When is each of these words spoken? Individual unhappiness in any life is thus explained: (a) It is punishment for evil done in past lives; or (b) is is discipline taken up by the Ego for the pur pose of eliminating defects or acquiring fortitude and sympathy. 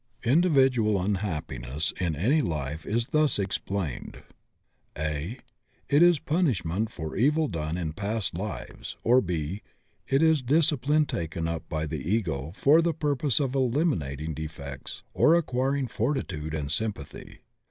Individual 0.25 0.99
unhappiness 0.99 1.93
in 1.99 2.15
any 2.15 2.41
life 2.41 2.87
is 2.87 3.09
thus 3.09 3.37
explained: 3.37 4.23
(a) 4.97 5.37
It 5.89 6.01
is 6.01 6.17
punishment 6.17 6.89
for 6.91 7.15
evil 7.15 7.47
done 7.47 7.77
in 7.77 7.93
past 7.93 8.33
lives; 8.33 8.95
or 9.03 9.21
(b) 9.21 9.61
is 10.07 10.23
is 10.23 10.41
discipline 10.41 11.05
taken 11.05 11.47
up 11.47 11.69
by 11.69 11.85
the 11.85 11.99
Ego 12.01 12.51
for 12.55 12.81
the 12.81 12.93
pur 12.95 13.15
pose 13.15 13.39
of 13.39 13.53
eliminating 13.53 14.33
defects 14.33 15.03
or 15.13 15.35
acquiring 15.35 15.87
fortitude 15.87 16.55
and 16.55 16.71
sympathy. 16.71 17.41